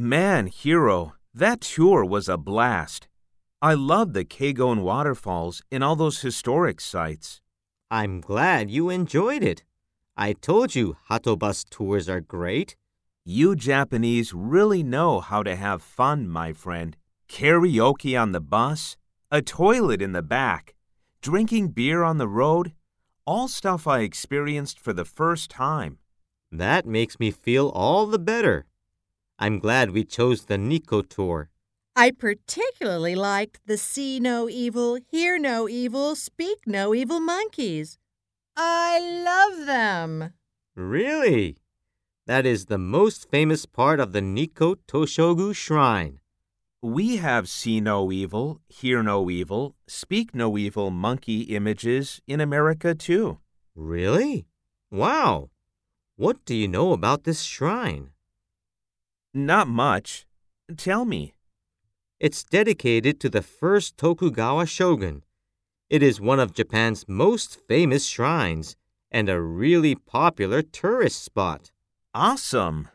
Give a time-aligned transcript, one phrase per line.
[0.00, 3.08] Man, Hiro, that tour was a blast.
[3.60, 7.40] I loved the Kegon waterfalls and all those historic sites.
[7.90, 9.64] I'm glad you enjoyed it.
[10.16, 12.76] I told you Hato Bus tours are great.
[13.24, 16.96] You Japanese really know how to have fun, my friend.
[17.28, 18.96] Karaoke on the bus,
[19.32, 20.76] a toilet in the back,
[21.22, 22.72] drinking beer on the road,
[23.26, 25.98] all stuff I experienced for the first time.
[26.52, 28.67] That makes me feel all the better.
[29.38, 31.50] I'm glad we chose the Nikko tour.
[31.94, 37.98] I particularly liked the See No Evil, Hear No Evil, Speak No Evil monkeys.
[38.56, 40.32] I love them.
[40.74, 41.56] Really?
[42.26, 46.20] That is the most famous part of the Nikko Toshogu Shrine.
[46.82, 52.94] We have See No Evil, Hear No Evil, Speak No Evil monkey images in America
[52.94, 53.38] too.
[53.76, 54.46] Really?
[54.90, 55.50] Wow!
[56.16, 58.10] What do you know about this shrine?
[59.34, 60.26] Not much.
[60.76, 61.34] Tell me.
[62.18, 65.22] It's dedicated to the first Tokugawa shogun.
[65.88, 68.76] It is one of Japan's most famous shrines
[69.10, 71.70] and a really popular tourist spot.
[72.14, 72.88] Awesome.